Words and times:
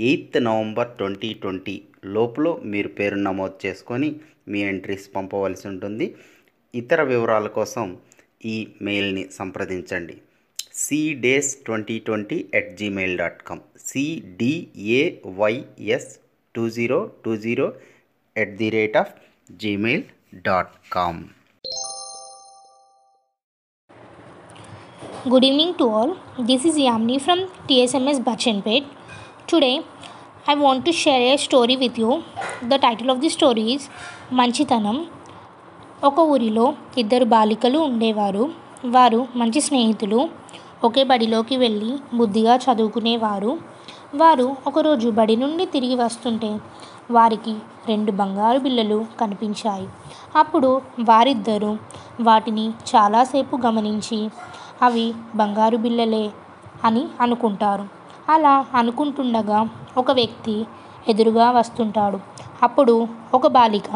Eighth 0.00 0.36
November 0.46 0.90
twenty 0.98 1.30
twenty 1.42 1.74
లోపల 2.14 2.48
మీరు 2.72 2.90
పేరు 2.98 3.16
నమోదు 3.26 3.56
చేసుకొని 3.64 4.08
మీ 4.50 4.60
ఎంట్రీస్ 4.68 5.06
పంపవలసి 5.16 5.64
ఉంటుంది 5.70 6.06
ఇతర 6.74 7.00
వివరాల 7.10 7.48
కోసం 7.56 7.86
ఈ 8.46 8.56
మెయిల్ని 8.82 9.24
సంప్రదించండి 9.38 10.16
cdays 10.80 11.50
twenty 11.64 11.96
twenty 12.06 12.38
at 12.54 12.70
Gmail 12.78 13.16
dot 13.18 13.40
com 13.42 13.62
CDAYS 13.88 15.28
two 16.54 16.64
zero 16.76 17.00
two 17.24 17.34
zero 17.44 17.66
at 18.36 18.54
the 18.56 18.70
rate 18.70 18.96
of 18.96 19.12
Gmail 19.56 20.06
dot 20.48 20.74
com 20.92 21.20
Good 25.24 25.44
evening 25.44 25.72
to 25.74 25.86
all. 25.90 26.10
This 26.42 26.64
is 26.64 26.76
Yamni 26.78 27.16
from 27.20 27.40
TSMS 27.66 28.18
Bachanpet. 28.22 28.84
Today, 29.54 29.76
I 30.54 30.58
want 30.58 30.78
to 30.78 30.90
share 30.90 31.34
a 31.34 31.36
story 31.36 31.80
with 31.80 31.96
you. 31.98 32.10
The 32.70 32.76
title 32.76 33.08
of 33.08 33.16
the 33.16 33.28
story 33.28 33.66
is 33.74 33.80
మంచితనం 34.32 35.06
ఒక 36.04 36.18
ఊరిలో 36.18 36.74
ఇద్దరు 36.98 37.24
బాలికలు 37.24 37.78
ఉండేవారు. 37.78 38.50
వారు 38.84 39.26
మంచి 39.36 39.60
స్నేహితులు. 39.60 40.28
ఒకే 40.84 41.04
బడిలోకి 41.04 41.56
వెళ్ళి 41.56 41.96
బుద్ధిగా 42.14 42.56
చదువుకునేవారు. 42.56 43.58
వారు 44.14 44.56
ఒకరోజు 44.66 45.08
బడి 45.08 45.36
నుండి 45.36 45.66
తిరిగి 45.66 45.94
వస్తుంటే 45.94 46.60
వారికి 47.10 47.54
రెండు 47.88 48.12
బంగారు 48.12 48.58
బిళ్ళలు 48.58 49.06
కనిపించాయి. 49.20 49.88
అప్పుడు 50.36 50.82
వారిద్దరూ 51.00 51.76
వాటిని 52.20 52.70
చాలాసేపు 52.70 53.56
గమనించి 53.66 54.28
అవి 54.82 55.14
బంగారు 55.34 55.76
బిళ్ళలే 55.76 56.30
అని 56.84 57.04
అనుకుంటారు. 57.20 57.99
అలా 58.30 58.66
అనుకుంటుండగా 58.74 59.58
ఒక 59.96 60.10
వ్యక్తి 60.10 60.56
ఎదురుగా 61.08 61.50
వస్తుంటాడు. 61.50 62.18
అప్పుడు 62.62 62.94
ఒక 63.34 63.46
బాలిక 63.46 63.90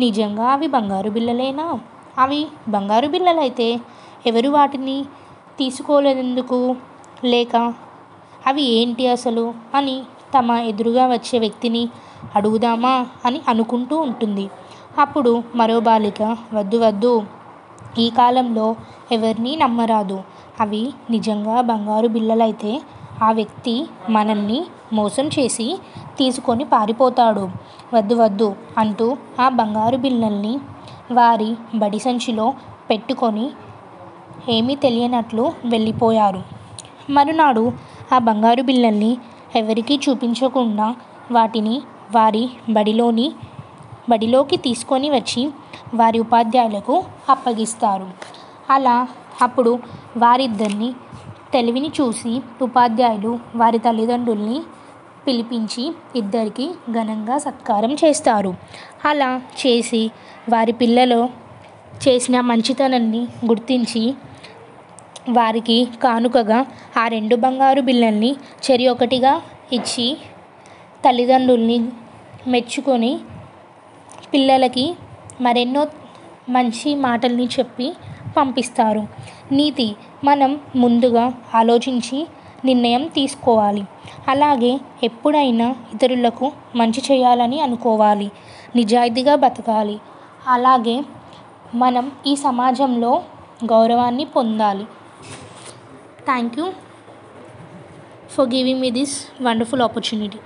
నిజంగా 0.00 0.52
అవి 0.52 0.66
బంగారు 0.66 1.10
బిళ్ళలేనా? 1.10 1.66
అవి 2.18 2.40
బంగారు 2.68 3.08
బిళ్ళలైతే 3.08 3.68
ఎవరు 4.26 4.48
వాటిని 4.48 4.96
తీసుకోలేదెందుకు? 5.58 6.58
లేక 7.24 7.54
అవి 8.46 8.62
ఏంటి 8.72 9.06
అసలు? 9.06 9.44
అని 9.74 9.96
తమ 10.34 10.50
ఎదురుగా 10.64 11.06
వచ్చే 11.06 11.38
వ్యక్తిని 11.38 11.82
అడుగుదామా 12.34 12.94
అని 13.24 13.40
అనుకుంటూ 13.48 13.96
ఉంటుంది. 14.00 14.46
అప్పుడు 14.98 15.32
మరో 15.54 15.80
బాలిక 15.80 16.22
వద్దు 16.54 16.78
వద్దు. 16.78 17.12
ఈ 17.98 18.10
కాలంలో 18.10 18.66
ఎవరిని 19.12 19.56
నమ్మరాదు. 19.56 20.18
అవి 20.60 20.82
నిజంగా 21.10 21.60
బంగారు 21.60 22.08
బిళ్ళలైతే 22.08 22.72
ఆ 23.26 23.28
వ్యక్తి 23.38 23.74
మనల్ని 24.14 24.58
మోసం 24.92 25.26
చేసి 25.34 25.66
తీసుకొని 26.18 26.64
పారిపోతాడు. 26.72 27.44
వద్దు 27.94 28.14
వద్దు 28.14 28.48
అంటూ 28.78 29.06
ఆ 29.40 29.46
బంగారు 29.58 29.98
బిళ్ళల్ని 30.04 30.54
వారి 31.18 31.50
బడి 31.74 32.00
సంచిలో 32.06 32.46
పెట్టుకొని 32.90 33.46
ఏమీ 34.48 34.74
తెలియనట్లు 34.84 35.44
వెళ్ళిపోయారు. 35.64 36.42
మరునాడు 37.10 37.64
ఆ 38.12 38.18
బంగారు 38.28 38.62
బిళ్ళల్ని 38.62 39.12
ఎవరికీ 39.56 39.94
చూపించకుండా 40.04 40.88
వాటిని 41.30 41.76
వారి 42.12 42.44
బడిలోని 42.70 43.26
బడిలోకి 44.10 44.56
తీసుకొని 44.66 45.08
వచ్చి 45.10 45.42
వారి 45.94 46.18
ఉపాధ్యాయులకు 46.24 46.94
అప్పగిస్తారు. 47.30 48.06
అలా 48.70 48.96
అప్పుడు 49.42 49.72
వారిద్దరిని 50.16 50.90
తెలివిని 51.52 51.90
చూసి 52.00 52.32
ఉపాధ్యాయులు 52.62 53.32
వారి 53.54 53.78
తల్లిదండ్రుల్ని 53.78 54.58
పిలిపించి 55.26 55.84
ఇద్దరికి 56.16 56.66
ఘనంగా 56.90 57.38
సత్కారం 57.38 57.92
చేస్తారు. 57.92 58.52
అలా 59.04 59.30
చేసి 59.60 60.02
వారి 60.48 60.72
పిల్లలు 60.72 61.20
చేసిన 62.04 62.36
మంచితనాన్ని 62.40 63.22
గుర్తించి 63.44 64.02
వారికి 65.28 65.76
కానుకగా 66.02 66.58
ఆ 66.96 67.08
రెండు 67.08 67.36
బంగారు 67.36 67.80
బిళ్ళల్ని 67.80 68.30
చెరి 68.64 68.86
ఒకటిగా 68.88 69.32
ఇచ్చి 69.72 70.06
తల్లిదండ్రుల్ని 71.04 71.78
మెచ్చుకొని 72.46 73.12
పిల్లలకి 74.32 74.86
మరెన్నో 75.40 75.82
మంచి 76.48 76.90
మాటల్ని 76.94 77.46
చెప్పి 77.46 77.86
పంపిస్తారు. 78.36 79.02
నీతి 79.52 79.88
మనం 80.24 80.60
ముందుగా 80.76 81.34
ఆలోచించి 81.54 82.26
నిర్ణయం 82.64 83.06
తీసుకోవాలి. 83.06 83.84
అలాగే 84.28 84.80
ఎప్పుడైనా 85.02 85.74
ఇతరులకు 85.94 86.52
మంచి 86.76 87.02
చేయాలని 87.10 87.60
అనుకోవాలి. 87.60 88.30
నిజాయితీగా 88.76 89.34
బతకాలి. 89.34 89.98
అలాగే 90.46 90.96
మనం 91.74 92.12
ఈ 92.26 92.36
సమాజంలో 92.36 93.22
గౌరవాన్ని 93.64 94.24
పొందాలి. 94.24 94.84
Thank 96.24 96.58
you 96.58 96.66
for 98.30 98.48
giving 98.48 98.80
me 98.80 98.90
this 98.90 99.16
wonderful 99.42 99.82
opportunity 99.82 100.38